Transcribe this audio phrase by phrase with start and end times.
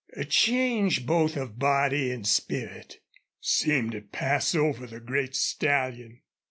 [0.13, 2.97] A change, both of body and spirit,
[3.39, 6.21] seemed to pass over the great stallion.